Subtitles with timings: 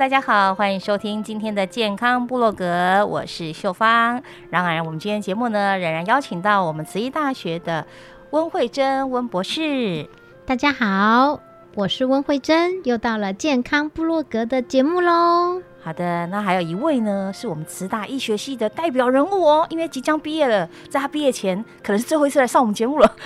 [0.00, 4.22] 大家好，欢迎收听今天的健康部落格，我是秀芳。
[4.48, 7.86] 然而，我们今天节目呢，仍然邀请到我们慈医大学的
[8.30, 10.08] 温慧珍温博士。
[10.46, 11.38] 大家好，
[11.74, 15.60] 我是温慧珍，又到了健康部落格的节目喽。
[15.82, 23.16] 好的，那还有一位呢，是我们慈大医学系的代表人物哦，因为即将毕业了，在他毕业前，可能是最后一次来上我们节目了。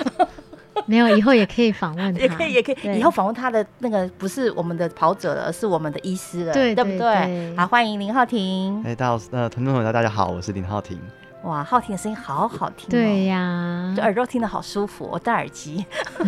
[0.86, 2.98] 没有，以后也可以访问，也可以，也可以。
[2.98, 7.54] 以后访问他的那个不是我们的跑者了，而是我们的医师了，对不对？
[7.56, 8.82] 好，欢迎林浩庭。
[8.84, 10.98] 哎，大家呃，听众朋友大家好，我是林浩庭。
[11.44, 15.06] 哇，浩婷的声音好好听，对呀，就耳朵听得好舒服。
[15.12, 15.84] 我戴耳机，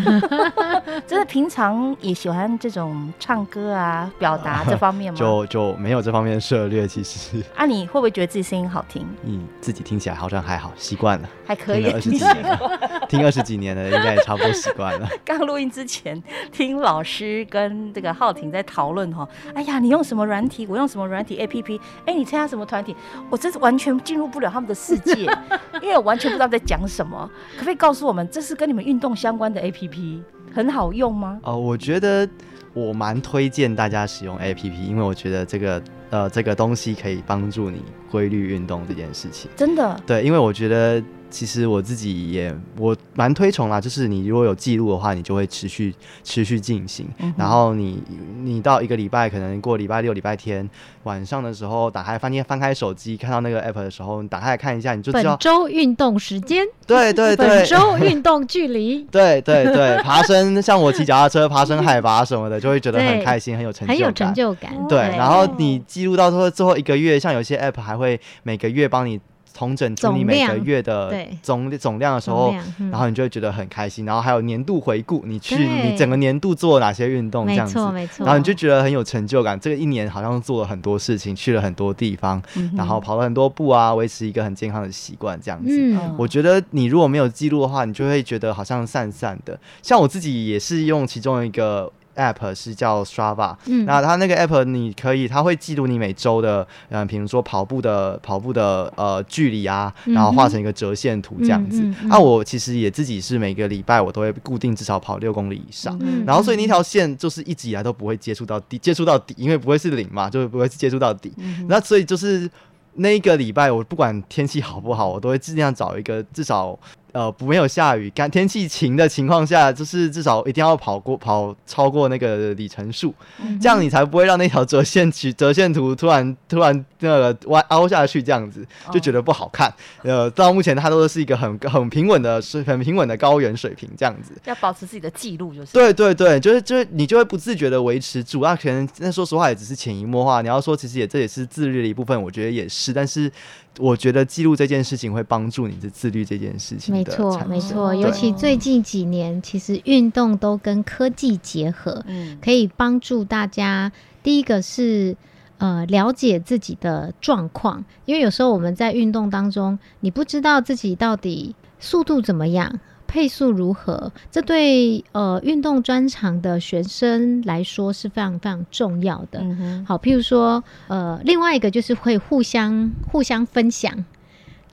[1.07, 5.19] 真的平常也喜欢这种唱歌啊、表达这方面吗？
[5.19, 7.43] 就就没有这方面的涉猎，其实。
[7.57, 9.07] 啊，你会不会觉得自己声音好听？
[9.25, 11.91] 嗯，自己听起来好像还好，习惯了，还可以。
[11.91, 12.59] 二十几年，
[13.09, 15.09] 听二十几年了，应该也差不多习惯了。
[15.25, 16.23] 刚录音之前，
[16.53, 20.67] 听老师跟这个浩婷在讨论哈，哎呀，你用什么软体？
[20.67, 21.81] 我用什么软体 A P P？
[22.05, 22.95] 哎，你参加什么团体？
[23.31, 25.06] 我真是完全进入不了他们的世界。
[25.83, 30.23] 因为我完全不知道在讲什么，可不可以告诉我们，这是跟你们运动相关的 A P P，
[30.53, 31.39] 很好用吗？
[31.43, 32.29] 哦，我觉得
[32.73, 39.51] 我蛮推荐大家使用 A P P，因为我觉得这个呃这个东西可以帮助你规律运动这件事情。
[39.57, 40.01] 真的？
[40.07, 41.03] 对，因为我觉得。
[41.37, 47.07] 其实我自己也我蛮推崇啦，就是你如果有记录的话，你就会持续持续进行。
[47.37, 48.03] 然后你
[48.43, 50.67] 你到一个礼拜，可能过礼拜六、礼拜天
[51.03, 56.65] 晚上的时候，打开翻天翻开手机，看到那个 app 的时候，你打开来看一下，你就知道本周运动时间。
[56.89, 59.03] 对对对，本周运动距离。
[59.11, 64.73] 对 对对， 爬升，像我骑脚踏车爬升海拔什么的，就会觉得很开心，很有成就很有成就感。
[64.89, 69.21] 对，然后你记录到最后最后一个月，像有些 app 还会每个月帮你。
[69.57, 72.55] 同整出你每个月的总总量的时候，
[72.91, 74.05] 然后你就会觉得很开心。
[74.05, 77.79] 然后还有年度回顾，你去你整个年度做了哪些运动这样子，
[78.19, 79.59] 然后你就觉得很有成就感。
[79.59, 82.43] 这个一年好像做了很多事情，去了很多地方，
[82.77, 85.97] 然后跑了很多步啊，维持一个很健康的习惯这样子。
[86.19, 89.59] 我觉得你如果没有记录的话，你就会觉得好像散散的。
[89.83, 91.91] 像我自己也是用其中一个。
[92.17, 93.55] App 是叫 Strava，
[93.85, 101.83] 那它那个 app 你可以，它会记录你每周的，嗯，比如说跑步的跑步的呃距离啊，然后画成一个折线图这样子。
[102.05, 111.33] 那我其实也自己是每个礼拜我都会固定至少跑六公里以上，然后所以那条线就是一直以来都不会接触到底，接触到底，因为不会是零嘛，就是不会是接触到底。
[111.69, 112.51] 那所以就是
[112.95, 116.79] 那一个礼拜，我不管天气好不好，我都会尽量找一个至少。
[117.17, 123.15] 呃，不没有下雨，干天气晴的情况下，就是至少一定要跑过跑超过那个里程数，
[123.59, 129.73] 这样你才不会让那条折线曲 折线图突然突然那个弯凹下去，这样子就觉得不好看。
[130.03, 135.73] 呃，到目前它都是一个很很平稳的水很平稳的高原水平，这样子要保持自己的记录就是。
[135.73, 140.43] 对对对，就是就是你就会不自觉的维持住，那可能那说实话也只是潜移默化。
[140.43, 143.33] 你要说其实也这也是自律的一部分，我觉得也是，但是。
[143.79, 146.95] 我觉得记录这件事情会帮助你的自律这件事情。
[146.95, 153.93] 没错，没错，尤其最近几年，其实运动都跟科技结合，嗯，可以帮助大家。
[154.23, 155.17] 第一个是。
[155.59, 162.79] 呃了解自己的状况，因为有时候我们在运动当中，你不知道自己到底速度怎么样。
[163.07, 164.13] 配速如何？
[164.31, 169.45] 这对呃运动专长的学生来说是非常非常重要的。
[169.87, 174.05] 好，譬如说呃，另外一个就是会互相互相分享。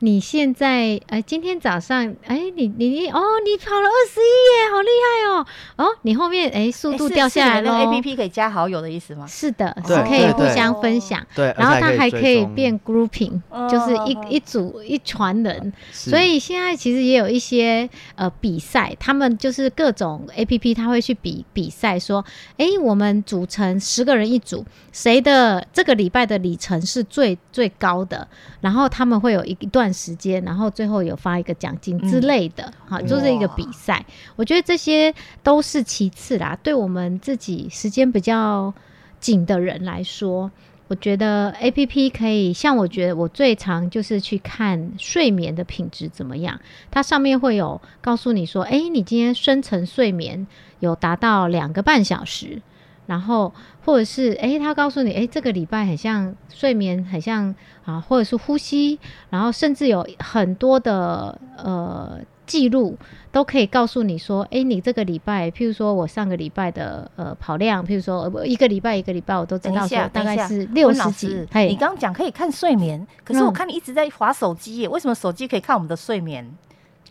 [0.04, 5.48] 你现在哎，今天早上哎，你你你哦，你跑了二十一耶，好厉害哦！
[5.78, 7.72] 哦，你后面哎，速度掉下来了。
[7.72, 9.26] A P P 可以加好友的意思吗？
[9.26, 11.26] 是的，是可以互相分享。
[11.34, 13.40] 对，然后它还可以变 grouping，
[13.70, 15.72] 就是一一组一船人。
[15.94, 22.26] 所以现在其实也有一些呃比赛，他们就是各种 A P P，他会去比比赛，说
[22.58, 28.28] 哎，我们组成十个人一组，谁的这个礼拜的里程是最最高的，
[28.60, 29.93] 然后他们会有一一段。
[29.94, 34.04] 时间，然后最后有发一个奖金之类的，好，就是一个比赛。
[34.36, 35.14] 我觉得这些
[35.44, 36.58] 都是其次啦。
[36.64, 38.74] 对我们自己时间比较
[39.20, 40.52] 紧的人来说，
[40.88, 42.52] 我觉得 A P P 可以。
[42.52, 46.60] 像我觉得我最常就是去看睡眠的品质怎么样，
[46.92, 50.46] 它上面会有告诉你说，哎，你今天深层睡眠
[50.80, 52.62] 有达到两个半小时。
[53.06, 53.54] 然后，
[53.86, 57.54] 或者是哎，他告诉你，哎，这个礼拜很像睡眠，很像
[57.86, 62.98] 啊，或者是呼吸，然后甚至有很多的呃记录，
[63.32, 71.28] 都可以告诉你说，哎，你这个礼拜，譬如说我上个礼拜的呃跑量，譬如说一个礼拜一个礼拜，我都知道说大概是六十几。
[71.68, 76.50] 你刚刚讲可以看睡眠，可是我看你一直在划手机耶，为什么手机可以看我们的睡眠？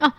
[0.01, 0.11] 哦，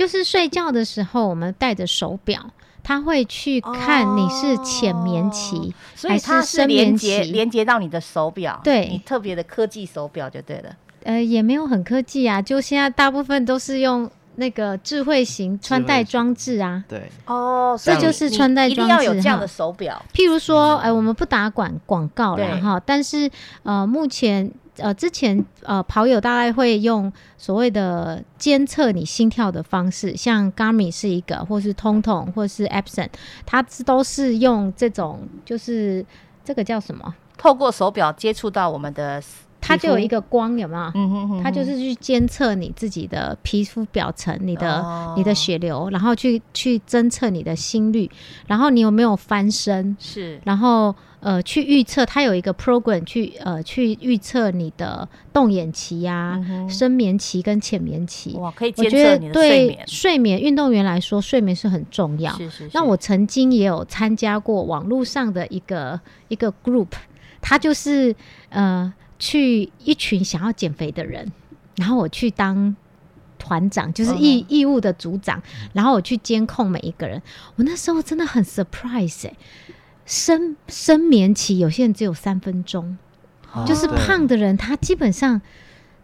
[0.00, 2.40] 就是睡觉的时候，我们带着手表。
[2.82, 10.74] 他会去看你是浅眠期，所以它是连接连接到你的手表，对你特别的科技手表就对了。
[11.02, 16.82] 呃，也没有很科技啊，就现在大部分都是用那个智慧型穿戴装置啊。
[16.88, 20.02] 对，哦，这就是穿戴装置要有这样的手表。
[20.14, 23.30] 譬如说，哎，我们不打广广告了哈，但是
[23.64, 24.50] 呃，目前。
[24.80, 33.08] 呃，之前呃，跑友大概会用所谓的监测你心跳的方式，像 Garmin 是一个，或是通通，或是 Epson，
[33.46, 36.04] 它都是用这种，就是
[36.44, 37.14] 这个叫什么？
[37.36, 39.22] 透过手表接触到我们的，
[39.60, 40.82] 它就有一个光，有没有？
[40.94, 48.10] 嗯哼哼，它就是去监测你自己的皮肤表层，你的你的血流，然后去去侦测你的心率，
[48.46, 49.96] 然后你有没有翻身？
[49.98, 50.94] 是，然后。
[51.20, 58.34] 呃，去预测，它有一个 program 去呃去预测你的动眼期呀、深眠期跟浅眠期。
[58.38, 59.84] 哇，可以监测你的睡眠。
[59.86, 62.32] 睡眠运动员来说，睡眠是很重要。
[62.38, 62.70] 是是。
[62.72, 66.88] 那我曾经也有参加过网络上的一个一个 group，
[67.42, 68.16] 他就是
[68.48, 71.30] 呃去一群想要减肥的人，
[71.76, 72.74] 然后我去当
[73.38, 75.42] 团长，就是义义务的组长，
[75.74, 77.20] 然后我去监控每一个人。
[77.56, 79.34] 我那时候真的很 surprise 哎。
[80.10, 82.98] 深深眠期有些人只有三分钟，
[83.64, 85.40] 就是胖的人，他基本上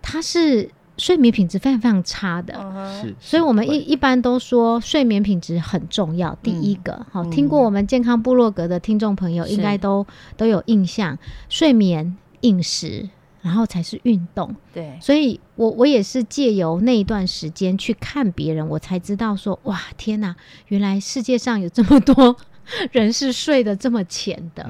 [0.01, 2.55] 他是睡眠品质非常非常差的。
[3.03, 6.39] 是，所以我们一一般都说睡眠品质很重要。
[6.41, 10.07] 第一个，好，听过我们健康部落格的听众朋友应该都
[10.37, 11.19] 都有印象，
[11.49, 13.09] 睡眠、饮食，
[13.43, 14.55] 然后才是运动。
[14.73, 20.37] 对，所以我我也是借由那一段时间去看别人，我才知道说，哇，天哪，
[20.69, 22.37] 原来世界上有这么多。
[22.93, 24.69] 人是睡得这么浅的，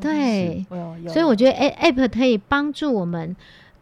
[0.00, 0.64] 对，
[1.08, 3.34] 所以我觉得 A App 可以帮助我们。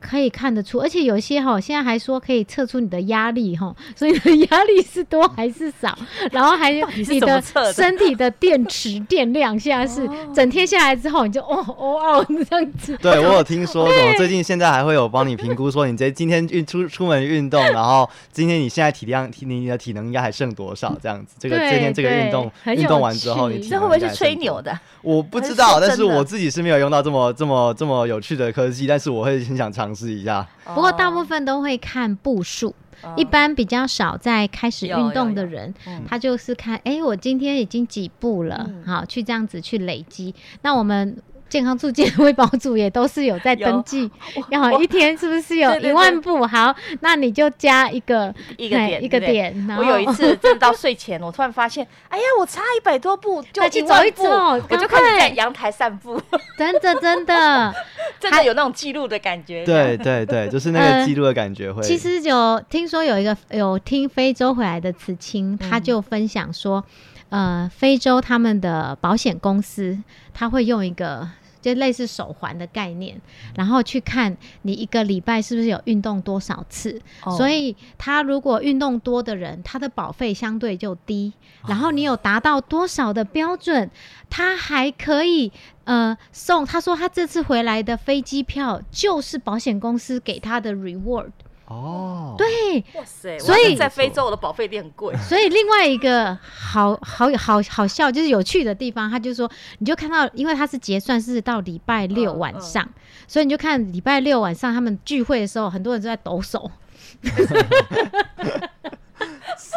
[0.02, 5.96] 可以看得出，而且有些哈，现在还说可以测出你的压力哈， 所以你的压力是多还是少？
[6.32, 7.40] 然后还有你的
[7.72, 12.98] 身体的电池电量，现在是整天下来之后，你就哦哦哦 这样子。
[13.00, 20.92] 对我有听说，什么最近现在还会有帮你评估，说你这今天运出出门运动，然后今天你现在体量体你的体能应该还剩多少？
[21.00, 24.76] 这样子，这个今天这个运动运动完之后，你这会不会是吹牛的？
[25.02, 29.91] 我不知道，但是我自己是没有用到这么这么这么有趣的科技，但是我会很想尝。
[29.94, 32.74] 试一下，不过大部分都会看步数，
[33.16, 35.74] 一般比较少在开始运动的人，
[36.08, 40.34] 他就是看，哎，我今天已经几步了，好，去这样子去累积。
[40.62, 41.16] 那我们。
[41.52, 44.10] 健康促进微保组也都是有在登记，
[44.48, 46.46] 然后一天是不是有一万步？
[46.46, 49.68] 好，那你就加一个一个点一个点。
[49.76, 56.18] 我有一次真到睡前，我突然发现，哎呀，我差一百多步就去走一走，我就开始在阳台散步。
[56.56, 57.74] 真 的真的，
[58.22, 59.64] 真的有那种记录的感觉。
[59.64, 61.82] 对对对， 就是那个记录的感觉会。
[61.82, 66.84] 其实有听说有一个有听非洲回来的慈青，他就分享说，
[67.30, 69.98] 呃，非洲他们的保险公司
[70.32, 71.28] 他会用一个。
[71.62, 73.18] 就类似手环的概念，
[73.54, 77.00] 然后去看你一个礼拜是不是有运动多少次。
[77.38, 81.32] 所以他如果运动多的人，他的保费相对就低。
[81.68, 83.88] 然后你有达到多少的标准，
[84.28, 85.52] 他还可以
[85.84, 86.66] 呃送。
[86.66, 91.30] 他说他这次回来的飞机票就是保险公司给他的 reward。
[91.72, 93.38] 哦，对，哇塞！
[93.38, 95.16] 所以在非洲，我的保费店很贵。
[95.16, 102.86] 所以另外一个好好好好笑，就是有趣的地方，他就说，你就看到，因为他是结算是到礼拜六晚上，
[103.26, 106.70] 所以你就看礼拜六晚上他们聚会的时候，很多人都在抖手。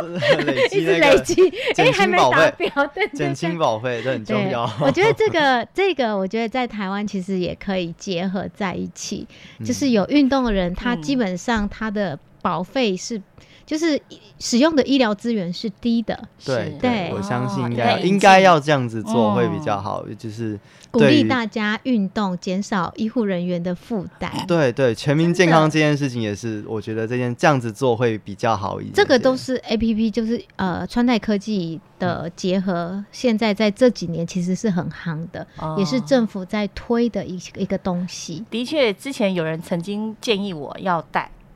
[0.03, 1.35] 累积累积，
[1.77, 4.69] 哎，还没达标，对减轻保费这很重要。
[4.81, 9.27] 我觉得这个 这个，我觉得在台湾其实也可以结合在一起，
[9.65, 13.21] 就是有运动的人，他基本上他的保费是。
[13.65, 13.99] 就是
[14.39, 20.59] 使用的医疗资源是低的，对对，我相信应该应该要这样子做会比较好，就是
[20.91, 24.31] 鼓励大家运动，减少医护人员的负担。
[24.47, 28.93] 对对，全民健康这件事情也是，我觉得这件这样子做会比较好一点。
[28.93, 35.45] 这个都是 A P P，就是呃穿戴科技的结合，现在在这几年其实是很夯的，
[35.77, 38.45] 也是政府在推的一一个东西。
[38.51, 41.01] 的确，之前有人曾经建议我要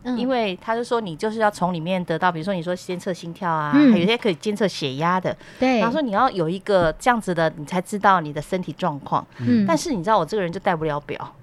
[0.03, 0.11] 戴。
[0.11, 5.35] 因为他就说你就是要从里面得到，比如说你说监测心跳啊，有些可以监测血压的。
[5.59, 5.79] 对。
[5.79, 9.25] 然后说你要有一个这样子的，你才知道你的身体状况。
[9.39, 9.65] 嗯。
[9.67, 11.35] 但是你知道我这个人就戴不了表，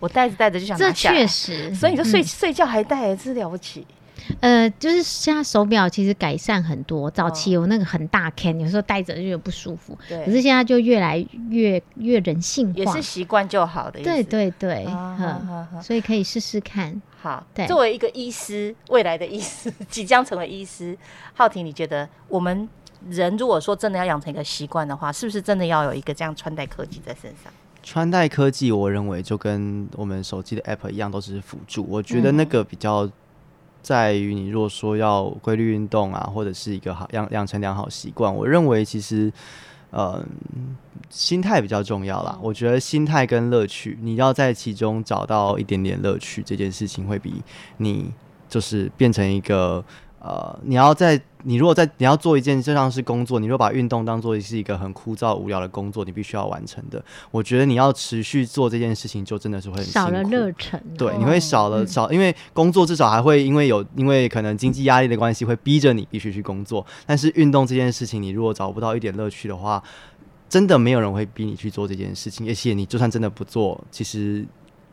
[0.00, 1.74] 我戴着戴着就想这确实。
[1.74, 3.86] 所以你就睡睡觉还戴，真是了不起。
[4.40, 9.96] 呃，就是现在手表其实改善很多，早期有那个很大 can，有时候戴着就有不舒服。
[10.08, 10.24] 对。
[10.24, 11.18] 可是现在就越来
[11.50, 14.00] 越越人性化，也是习惯就好的。
[14.02, 14.86] 对对对，
[15.82, 17.00] 所以可以试试看。
[17.20, 17.66] 好，对。
[17.66, 20.96] 作为一个医师，未来的医师， 即将成为医师，
[21.34, 22.68] 浩婷，你觉得我们
[23.08, 27.52] 人如果说真的要养成一个习惯的话，是不是真的要有一个这样穿戴科技在身上？
[27.82, 31.84] 穿戴科技，我认为就跟我们手机的 app 一样，都是辅助。
[31.88, 33.10] 我觉得那个比较。
[33.84, 39.32] 在于你如果说要规律运动啊，或者是一个好养养成良好习惯，我认为其实，
[39.90, 40.24] 呃，
[41.10, 42.36] 心态比较重要啦。
[42.42, 47.42] 我觉得心态跟乐趣，你要在其中找到一点点乐趣，这件事情会比
[47.76, 48.10] 你
[48.48, 49.84] 就是变成一个。
[50.24, 60.82] 呃，你要在你如果在你要做一件就像是工作，你如果把运动当做是一个很枯燥无聊的工作，你必须要完成的，我觉得你要持续做这件事情，就真的是会很少了热忱。
[60.96, 66.86] 对，你会少了少，因为工作至少还会因为有因为可能经济压力的关系，会逼着你必须去工作。
[67.04, 69.82] 但是运动这件事情，你如果找不到一点乐趣的话，
[70.48, 72.48] 真的没有人会逼你去做这件事情。
[72.48, 74.42] 而且你就算真的不做，其实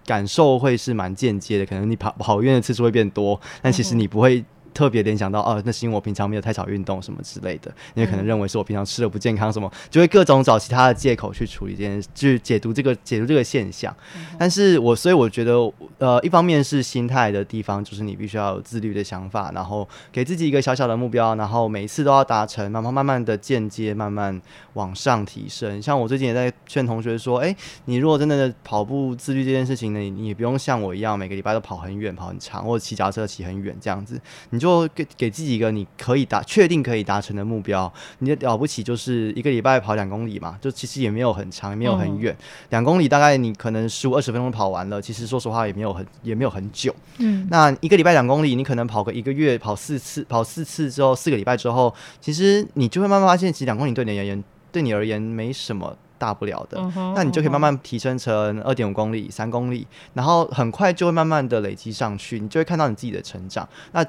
[0.05, 4.43] 感受会是蛮间接的，可能你跑跑远的次数会变多，但其实你不会。
[4.73, 13.93] 特别联想到哦，那是因为我平常没有太少运动什么之类的，你也可能认为是我平常吃的不健康什么，就会各种找其他的借口去处理这件，去解读这个解读这个现象。
[14.39, 15.53] 但是我所以我觉得，
[15.97, 24.41] 呃，一方面是心态的地方，就是你必须要有自律的想法，然后给自己一个小小的目标，然后每一次都要达成，慢慢慢慢的间接慢慢
[24.75, 25.81] 往上提升。
[25.81, 27.53] 像我最近也在劝同学说，哎，
[27.85, 34.17] 你如果真的跑步自律这件事情呢，你也不用像我一样每个礼拜都跑很远、跑很长，或者骑脚车骑很远这样子，
[34.49, 34.60] 你。
[34.61, 42.35] 就给给自己一个你可以达确定可以达成的目标，你了不起就是一个礼拜跑两公里嘛，就其实也没有很长，也没有很远，
[42.69, 46.95] 两公里大概你可能十五二十分钟跑完了，其实说实话也没有很也没有很久。
[47.17, 55.97] 嗯，那一个礼拜两公里，你可能跑个一个月，跑四次，跑四次之后，四个礼拜之后，其实你就会慢慢发现，其实两公里对你而言，对你而言没什么。
[56.21, 56.79] 大不了的，
[57.15, 63.67] 那你就可以慢慢提升成二点五公里、三公里，然后很快就会慢慢的累积上去，你就会看到你自己的成长。
[63.91, 64.05] 那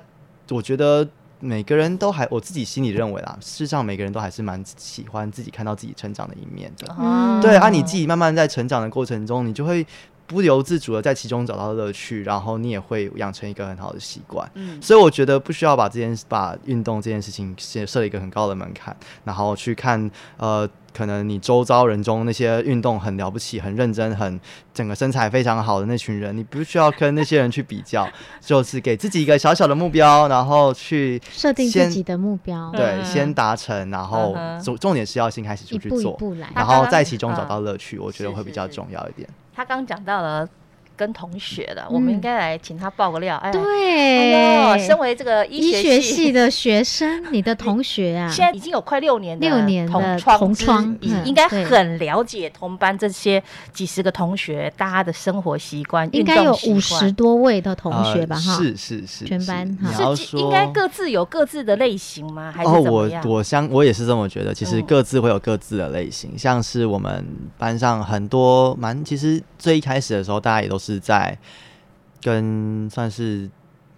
[0.51, 1.09] 我觉得
[1.41, 6.95] 每个人都还，我自己心里认为啦，事实上每个人都还是蛮喜欢自己看到自己成长的一面的。
[7.41, 9.87] 对啊，你自己慢慢在成长的过程中，你就会
[10.27, 14.51] 不由自主的在其中找到乐趣，然后你也会养成一个很好的习惯。
[14.55, 20.69] 嗯，所以我觉得不需要把这件把运动这件事情设设一个很高的门槛，然后去看呃。
[20.95, 24.39] 可能你周遭人中那些运动很了不起、很认真、很
[24.75, 28.09] 整个身材非常好的那群人，你不需要跟那些人去比较，
[28.41, 39.29] 就是给自己一个小小的目标，然后去设定自己的目标，对，先达成，然后重重点是要先开始出去做，一步一步来，然后在其中找到乐趣，我觉得会比较重要一点。
[39.55, 40.49] 他刚讲到了。
[41.03, 43.37] 跟同学了，我们应该来请他爆个料。
[43.39, 53.43] 哎，对，身为这个医学系的学生，你的同学啊，现在已经有快六年六年的同窗，应该很了解同班这些
[53.73, 58.37] 几十个同学大家的生活习惯，应该有五十多位的同学吧？
[58.37, 59.67] 哈，是是是，全班
[60.17, 62.53] 是应该各自有各自的类型吗？
[62.55, 63.25] 还是怎么样？
[63.27, 67.27] 我我相我也是这么觉得，其实各自会有各自的类型，像是我们
[67.59, 71.37] 班上很多蛮，其实最一开始的时候，大家也都是在
[72.21, 73.49] 跟算是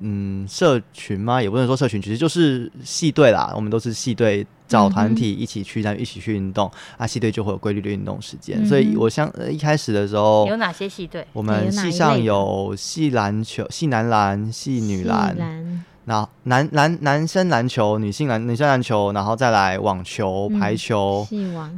[0.00, 1.40] 嗯社群吗？
[1.40, 3.52] 也不能说社群，其实就是系队啦。
[3.54, 7.06] 我们都是系队找团体一起去，然后一起去运动啊。
[7.06, 11.26] 系队就会有规律的运动时间，所以我像一开始的时候有哪些系队？
[11.32, 15.36] 我们系上有系篮球、系男篮、系女篮。
[16.06, 21.26] 那男男男生篮球、女性篮女生篮球，然后再来网球、排球、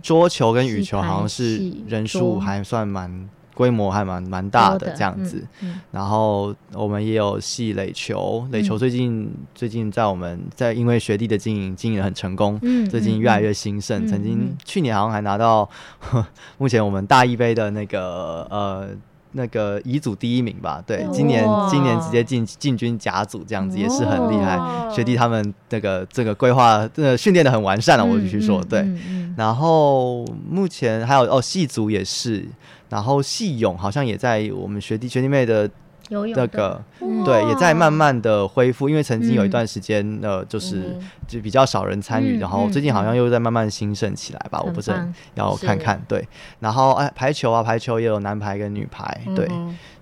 [0.03, 5.43] 桌球跟羽球，好像是人数还算蛮规模还蛮蛮大的这样子。
[5.91, 12.61] 然后我们也有系垒球，垒球最近最近在我们在因为学弟的经营经营很成功，
[12.91, 14.07] 最近越来越兴盛。
[14.07, 15.69] 曾经去年好像还拿到
[16.59, 18.89] 目前我们大一杯的那个呃。
[19.33, 24.59] 那个乙组第一名吧，对，今年今年直接进进军甲组，这样子也是很厉害。
[24.91, 28.89] 学弟他们那个这个规划，这训练的很完善了，我必须说，对。
[29.37, 32.47] 然后目前还有哦，系组也是，
[32.89, 35.71] 然后细勇好像也在我们学弟学弟妹的。
[36.11, 36.83] 那个
[37.25, 40.97] 对，也在慢慢的恢复，因为曾经有一段时间，呃，就是
[41.27, 46.27] 就比较少人参与，然后最近好像又在慢慢兴盛起来吧，我不是很要看看，对，
[46.61, 49.49] 然后哎，排球啊，排球也有男排跟女排，对。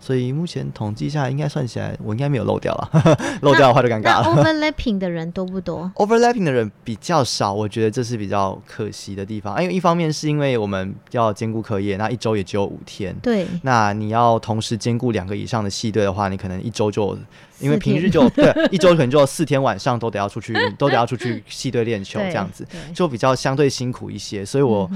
[0.00, 2.90] 所以目前统计下来，应该算起来，我应该没有漏掉了。
[3.40, 4.25] 漏掉的话就尴尬了。
[4.25, 5.90] Overlapping 的人多不多？
[5.96, 9.58] Overlapping 的人比较少，我觉得这是比较可惜的地方。
[9.62, 13.16] 因为一方面是因为我们要兼顾课业，那一周也只有五天。
[13.23, 13.46] 对。
[13.62, 17.16] 那你要同时兼顾两个以上的系队的话，你可能一周就
[17.60, 24.44] 因为平日就 对一周可能就四天晚上都得要出去，都得要出去 系队练球，这样子就比较相对辛苦一些。
[24.44, 24.90] 所以我。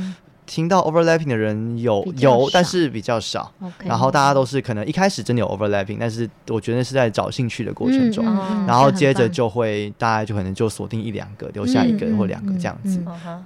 [0.49, 3.53] 听到 overlapping 的人有有，但是比较少。
[3.85, 8.25] 然后大家都是可能一开始真的有 overlapping，但是我觉得是在找兴趣的过程中，
[8.67, 12.99] 然后接着就会大家就可能就锁定一两个，留下一个或两个这样子。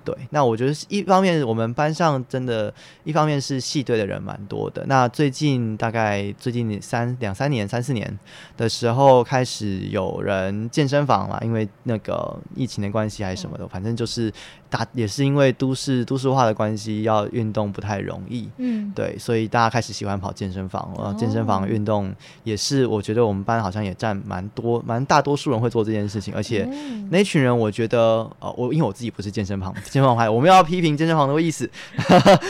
[0.04, 4.84] 对，那我觉得一方面我们班上真的，一方面是系队的人蛮多的。
[4.86, 8.16] 那最近大概最近三两三年、三四年
[8.56, 14.32] 的时候，开始有人健身房嘛，因为那个疫情的关系还是什么的，反正就是
[14.70, 16.91] 大也是因为都市都市化的关系。
[17.00, 20.92] 要运动不太容易，嗯，对，所以大家开始喜欢跑健身房。
[20.98, 26.34] 呃，健身房运动也是，我觉得我们班好像也占蛮多，蛮大多数人会做这件事情。
[26.34, 26.68] 而且
[27.10, 31.68] 那群人，我觉得，呃，我因为我自己不是健身房健身房派，我们要批评健身房的意思，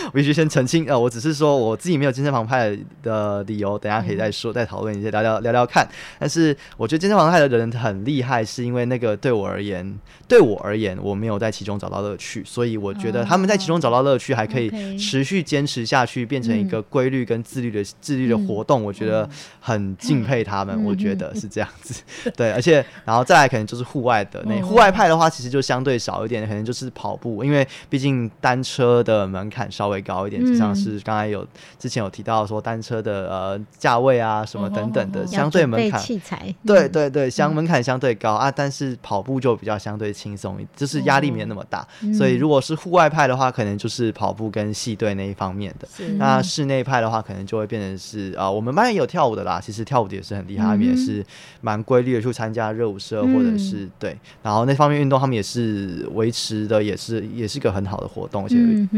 [0.07, 0.85] 我必须先澄清。
[0.89, 5.89] 呃，我只是说我自己没有健身房派的理由，等下可以再说，再讨论一下，聊聊聊聊看。
[6.19, 14.32] 但是我觉得健身房派的人很厉害，是因为那个对我而言，对我而言，我没有在其中找到乐趣，所以我觉得他们在其中找到乐趣。
[14.35, 19.29] 还可以持续坚持下去，变成一个规律跟自律的自律的活动，我觉得
[19.61, 20.73] 很敬佩他们。
[20.85, 22.03] 我觉得是这样子，
[22.37, 31.47] 对，而且然后再来可能就是户外的那户外派的话，其实就相对少一点，可能就是跑步，因为毕竟单车的门槛稍微高一点，就像是刚才有
[31.79, 44.13] 之前有提到说单车的呃价位啊什么等等的相对门槛器材，对对对，相门槛相对高啊，但是跑步就比较相对轻松，就是压力没有那么大，所以如果是户外派的话，可能就是。
[44.13, 49.59] 跑步跟系队那一方面的，那室内派的话，可能就会变成是啊，我们班也有跳舞的啦。
[49.59, 51.25] 其实跳舞的也是很厉害，他们也是
[51.63, 54.15] 蛮规律的去参加热舞社，或者是对。
[54.43, 58.57] 然后那方面运动，他们也是维持的，也是也是一个很好的活动，而且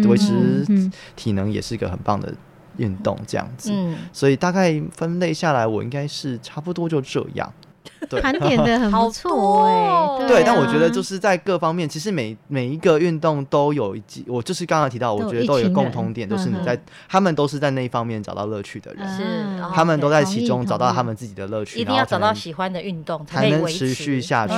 [0.09, 0.67] 维持
[1.15, 2.35] 体能也是一个很棒的
[2.79, 3.73] 运动，这样子。
[4.13, 7.53] 所以大概分类下来，我应该是差不多就这样。
[8.21, 19.23] 盘点的很不错哎，对，但我觉得就是在各方面，其实每每一个运动都有一，我就是刚刚提到，我觉得都有共同点，就是你在他们都是在那一方面找到乐趣的人，是，
[19.75, 24.53] 他们都在其中找到他们自己的乐趣，一定要找到喜欢的运动才能持续下去，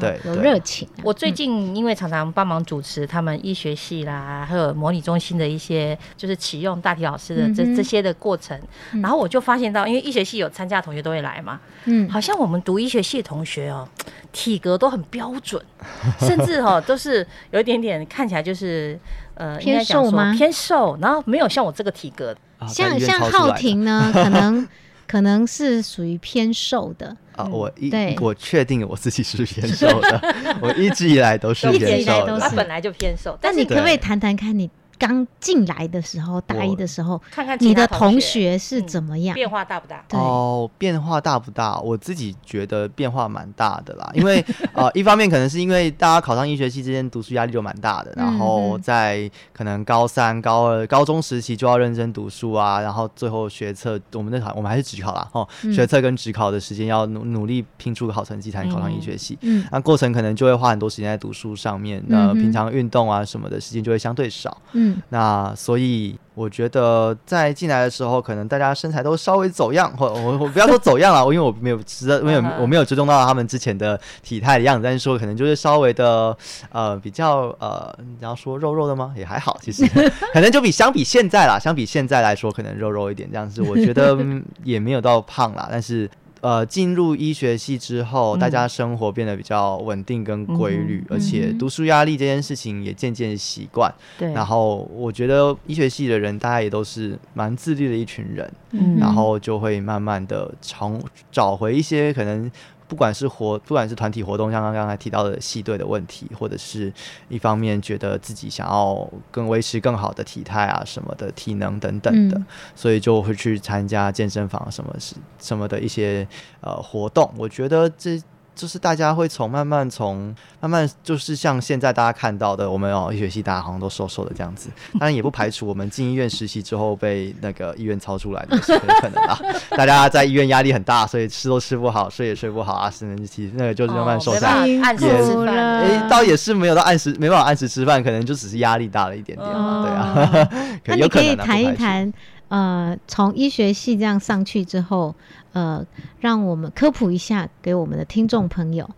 [0.00, 0.88] 对对，有热情。
[1.02, 8.58] 我最近因为常常帮忙主持他们医学系啦，还有模拟中心的一些就是启用大体老师的这这些的过程，
[9.02, 12.21] 然后我就发现到，因为医学系有参加的同学都会来嘛，嗯，好。
[12.22, 13.86] 像我们读医学系的同学哦，
[14.32, 15.62] 体格都很标准，
[16.20, 18.98] 甚至哦都是有一点点看起来就是
[19.34, 20.32] 呃偏瘦吗？
[20.34, 22.34] 偏瘦，然后没有像我这个体格。
[22.68, 24.68] 像像浩庭呢， 可能
[25.08, 27.44] 可能是属于偏瘦的啊。
[27.50, 30.20] 我一我确定我自己是偏瘦的，
[30.62, 32.38] 我一直以来都是 偏瘦的。
[32.38, 34.70] 他本来就偏瘦，但你可不可以谈谈看你？
[35.02, 40.04] 刚进来的时候，大一的时候，看看你的同学是怎么样，变化大不大？
[40.10, 41.76] 哦，变化大不大？
[41.80, 44.08] 我自己觉得变化蛮大的啦。
[44.14, 59.36] 因为 呃，一方面可能是因为大家考上医学系之间读书压力就蛮大的，然后在可能高三、高二、高中时期就要认真读书啊，然后最后学测，我们那场我们还是职考啦，哦，学测跟职考的时间要努努力拼出个好成绩才能考上医学系。
[59.40, 64.56] 嗯，那过程可能就会花很多时间在读书上面，那平常运动啊什么的时间就会相对少。
[64.74, 76.36] 嗯，那所以我觉得在进来的时候，可能大家身材都稍微走样，或我我不要说走样了， 因为我没有知道，没有我没有追踪到他们之前的体态的样子，但是说可能就是稍微的
[76.70, 79.12] 呃比较呃，你要说肉肉的吗？
[79.16, 79.86] 也还好，其实
[80.32, 84.16] 可能就比相比现在啦，相比现在来说，可能肉肉一点这样子，我觉得
[84.64, 86.10] 也没有到胖啦，但是。
[86.42, 93.90] 呃，进入医学系之后，大家生活变得比较稳定跟规律，而且读书压力这件事情也渐渐习惯。
[94.18, 94.30] 对。
[94.34, 98.52] 然后我觉得医学系的人，大家也都是蛮自律的一群人，
[98.98, 102.50] 然后就会慢慢的重找回一些可能。
[102.92, 106.92] 不管是活，不管是团体活动，像刚刚才提到的系队的问题，或者是
[107.30, 112.38] 一方面觉得自己想要更维持更好的体态啊，什么的体能等等的，
[112.76, 116.28] 所以就会去参加健身房什么是什么的一些
[116.60, 117.32] 呃活动。
[117.38, 118.22] 我觉得这。
[118.54, 129.38] 就是大家会从慢慢从慢慢就是像现在大家看到的，我们哦医学系大家好像都瘦瘦的这样子，当然也不排除我们进医院实习之后被那个医院操出来的是有可能啊。
[129.76, 140.48] 大家在医院压力很大，所以吃都吃不好，睡也睡不好啊，是能其实那个就是慢慢瘦下来，也哎倒也是没有到按时没办法按时吃饭，可能就只是压力大了一点点嘛，对啊。
[140.86, 142.12] 那你可以谈一谈，
[142.48, 145.14] 呃，从医学系这样上去之后。
[145.52, 145.86] 呃，
[146.20, 148.88] 让我们科普一下给我们的听众朋友，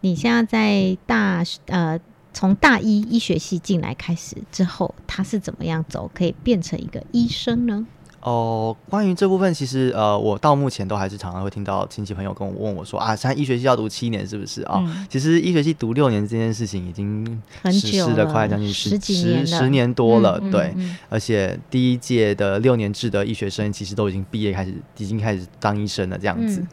[0.00, 1.98] 你现在在大呃，
[2.32, 7.86] 从大一医学系进来开始之后，他是怎么样走，可以变成一个医生呢？
[8.24, 14.82] 哦，关于这部分，其实呃，我到目前都还是常常会听到亲戚朋友跟我问我说啊，现在医学系要读七年是不是啊？
[15.10, 20.74] 其实医学系读六年这件事情已经实施了快将近十十十年多了，对。
[21.10, 26.64] 而且第一届的六年制的医学生其实都已经毕业开始，已经开始当医生了这样子。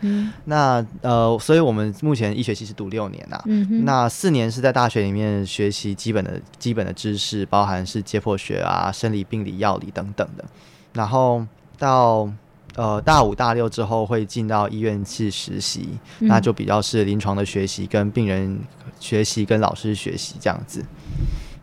[0.46, 3.38] 那呃，所以我们目前医学系是读六年呐。
[3.84, 10.46] 那四年是在大学里面学习基本的基本的知识，包含是解剖学啊、生理、病理、药理等等的。
[10.94, 11.46] 然后
[11.78, 12.30] 到
[12.76, 15.88] 呃大五大六之后会进到医院去实习，
[16.20, 18.60] 那就比较是临床的学习，跟病人
[19.00, 20.84] 学习，跟老师学习这样子。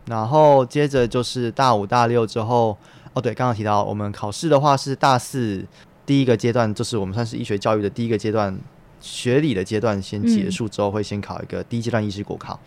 [0.05, 2.75] 然后接着就是大五大六之后，
[3.13, 5.63] 哦对，刚刚提到我们考试的话是大四
[6.07, 8.59] 第一个阶段，就是我们算是医学教育的第一个阶段，
[8.99, 12.59] 学理的阶段先结束之后，会先考一个第一阶段医师国考，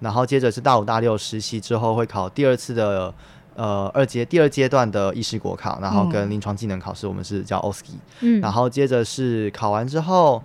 [0.00, 3.14] 然后接着是大五大六实习之后会考第二次的。
[3.54, 10.42] 呃，二阶第二阶段的医师国考，然后跟临床技能考试，我们是叫 OSKI，嗯，然后接着是考完之后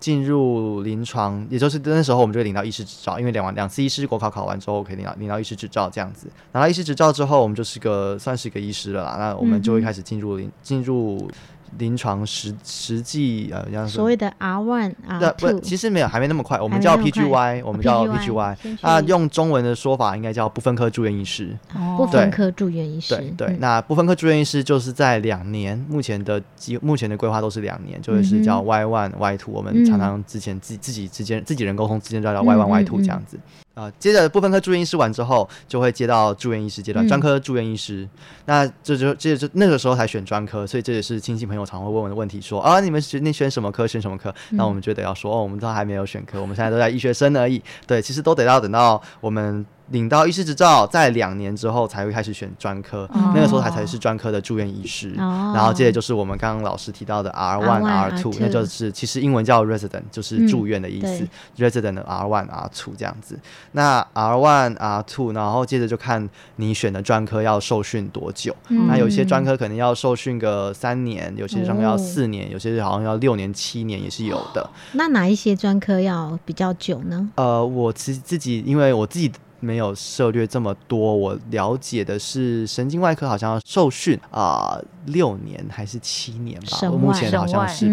[0.00, 6.28] 进入临床，也就是那时候我们就会领到医师执照，因为两完两次医师国考考完之后可以领到领到医师执照，这样子。
[6.52, 11.30] 拿到医师执照之后，我们就是个算是个医师了啦，那我们就会开始进入临进入。
[11.76, 16.60] 临床实实际呃，像所谓的 R one two，不，其实没有，还没那么快。
[16.60, 18.56] 我们叫 PGY，我们叫 PGY。
[18.82, 21.56] 那用中文的说法应该叫不分科住院医师。
[21.96, 23.16] 不分科住院医师。
[23.16, 29.52] 对对，那不分科住院医师就是在两年，目前的计目前的规划都是两年，就会是叫 Y one Y two。
[29.52, 33.38] 我们常常之前自自己之间自己人沟通之间叫叫 Y one Y two 这样子。
[33.78, 38.08] 啊，接着部分科住院医师完之后，就会接到住院医师阶段，专科住院医师。
[38.46, 44.34] 那这就这就那个时候才选专科，所以这也是亲戚朋友常会问我的问题，说啊，你们选你选什么科，选什么科？
[44.50, 47.62] 那我们就得要说，哦，我们都还没有选科，我们现在都在医学生而已。
[47.86, 49.64] 对，其实都得要等到我们。
[49.90, 55.12] 领到医师执照，在两年之后才会开始选专科，那个时候才才是专科的住院医师。
[55.12, 61.26] 然后接着就是我们刚刚老师提到的 R one R two，那就是其实英文叫 resident，就是住院的意思。
[61.56, 63.38] resident 的 R one R two 这样子。
[63.72, 68.54] 那 R one R two，然后接着就看你选的专科要受训多久。
[68.68, 74.68] 那有些专科可能要受训个三年，有些专科要四年，有些好像要六年、七年也是有的。
[74.92, 77.28] 那哪一些专科要比较久呢？
[77.36, 79.32] 呃，我其实自己因为我自己。
[79.60, 86.88] 没有涉略这么多，我了解的是神经外科好像要受训啊，六年还是七年吧？
[86.90, 87.86] 目前好像是，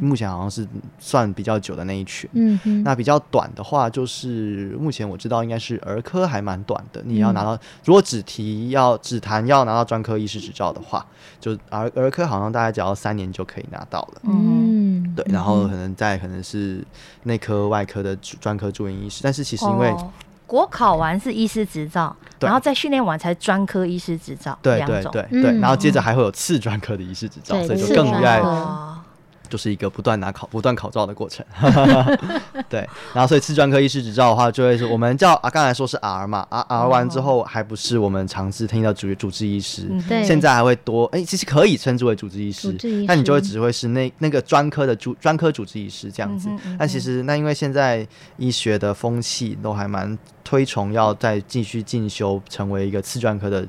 [0.00, 0.66] 目前好像是
[0.98, 2.28] 算比较久的那一群。
[2.34, 7.02] 嗯那比较短的话，就是目前我知道应该是儿科还蛮短的。
[7.04, 11.04] 你要拿到，如果只提要只谈要拿到专科医师执照的话，
[11.40, 14.20] 就儿儿科好像大概只要三年就可以拿到了。
[14.24, 16.84] 嗯，对，然后可能在可能是
[17.22, 19.94] 内科、外科的专科住院医师，但是其实因为
[20.46, 28.40] 国考完是医师执照，然后再训练完才专科医师执照，对对对对，然后接着还会有次专科的医师执照，所以就更爱。
[29.48, 31.44] 就是一个不断拿考、不断考照的过程，
[32.68, 32.88] 对。
[33.14, 40.24] 然后，所以次专科医师执照的话，就会是我们叫啊，刚才说是 R 嘛，R R 完之后，还不是我们尝试听到主主治医师，对。
[40.24, 46.48] 现在还会多，哎，其实可以称之为主治医师，那你就会只会是那那个专科的主专科主治医师这样子。
[46.78, 48.06] 但其实那因为现在
[48.36, 53.66] 医学的风气都还蛮推崇要再继续进修，成为一个次专科的。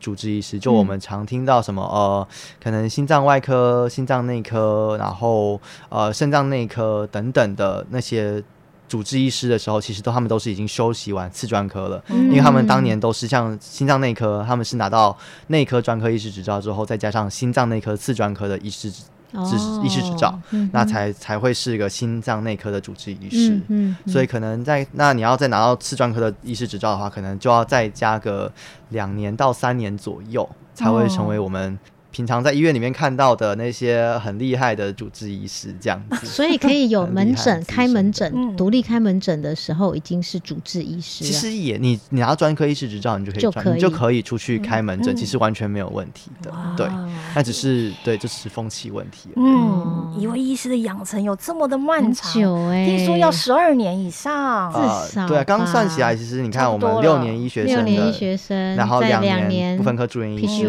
[0.00, 2.26] 主治医师，就我们常听到什么呃，
[2.60, 5.60] 可能心脏外科、心脏内科，然后
[5.90, 8.42] 呃肾脏内科等等的那些
[8.88, 15.16] 主治医师的时候，其实都他们都是已经休息完次专科了，因为他们当年都是像心脏内科，他们是拿到
[15.48, 18.90] 内科专科医师执照之后，再加上心脏内科次专科的医师。
[19.32, 20.38] 执医师执照，
[20.72, 23.60] 那才才会是一个心脏内科的主治医师。
[23.68, 28.52] 嗯，所以可能在那你要再拿到次专科的医师执照的话，可能就要再加个
[28.90, 31.78] 两年到三年左右，才会成为我们。
[32.10, 41.24] 平常在医院里面看到的那些很厉害的主治医师，这样子，所以可以有门诊开门诊，独立开门诊的时候已经是主治医师。
[41.24, 46.52] 其实也，你你拿专科医师执照，你就可以就可以就可以出去开门诊，其实完全没有问题的。
[46.76, 46.86] 对，
[47.34, 49.30] 那只是对，就是风气问题。
[49.36, 52.32] 嗯，一位医师的养成有这么的漫长，
[52.70, 55.44] 哎听说要十二年以上，至少对啊。
[55.44, 60.68] 刚算起来，其实你看我们六年医学生，六年医学生，然后两年不分科住院医师，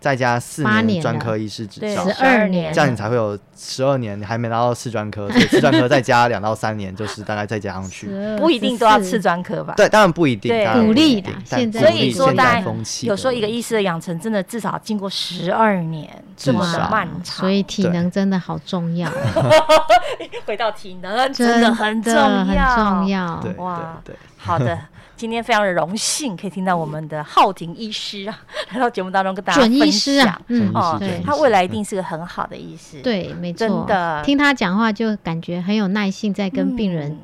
[0.00, 0.77] 再加四年。
[1.00, 9.74] 专科医师执照十二年，这样你才会有十二年，你还没拿到次专科，所以次专科再加两到三年，就是大概再加上去，不一定都要次专科吧？
[9.76, 11.30] 对，当然不一定，鼓励的。
[11.44, 12.62] 现在，所以说，大
[13.02, 19.10] 有时候一个医师的养成，真的至少经过十二年这么的漫长，所以体能真的好重要。
[20.46, 23.42] 回到体能，真的很重要，很重要。
[23.58, 24.78] 哇，对，好的。
[25.18, 28.40] 今天非常的荣幸，可以听到我们的浩庭医师啊，
[28.72, 30.40] 来到节目当中跟大家分享。
[30.46, 33.00] 嗯，哦，他未来一定是个很好的医师。
[33.02, 33.58] 对，没错。
[33.58, 37.18] 真的，听他讲话就感觉很有耐心，在跟病人。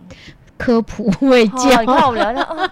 [0.56, 2.70] 科普 未教，你看我们聊聊，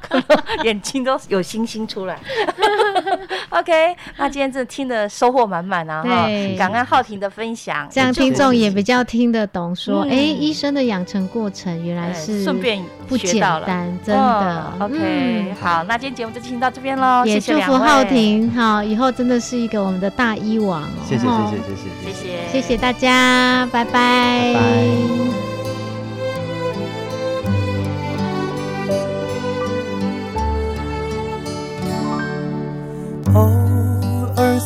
[0.62, 2.16] 眼睛都有星星出来。
[3.50, 6.26] ok 那今天这听的收获满满啊哈
[6.58, 14.72] 感恩浩婷的分享这样听众也比较听得懂说哎医生的养成过程原来是顺便不简单真的。
[14.80, 22.72] ok 好那今天节目就听到这边喽也祝福浩婷哈以后真的是一个我们的大医王谢谢谢谢谢谢谢谢。
[22.72, 25.41] 谢大家拜拜。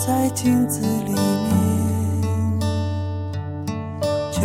[0.06, 2.60] 在镜子里面，
[4.30, 4.42] 旧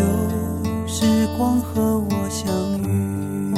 [0.88, 3.54] 时光和我相遇。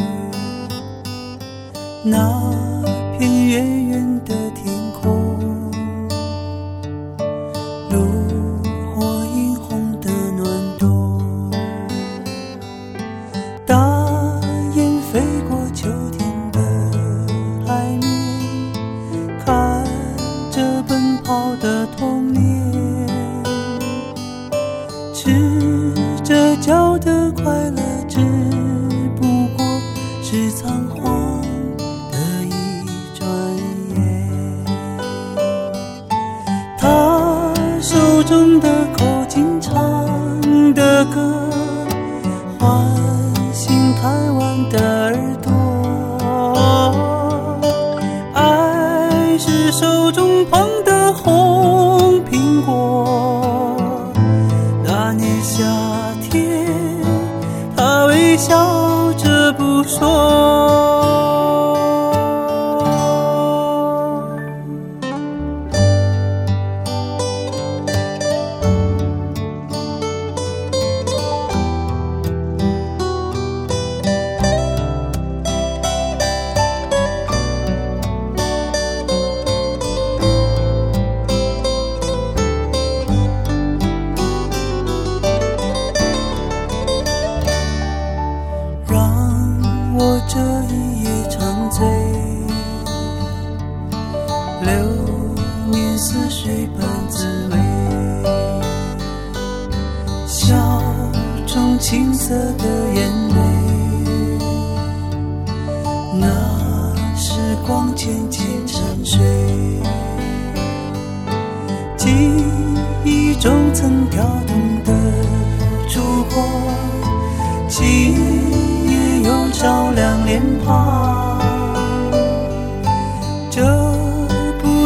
[2.04, 2.52] 那
[3.18, 3.62] 片月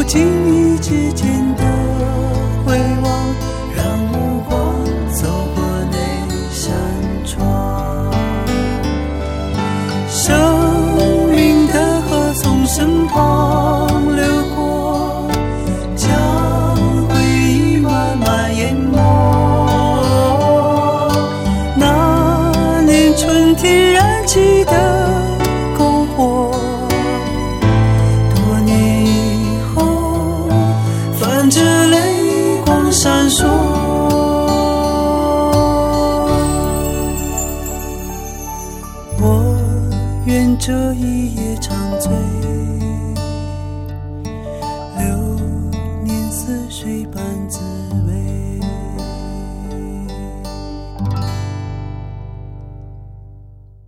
[0.08, 0.22] 情
[0.76, 1.37] 意之间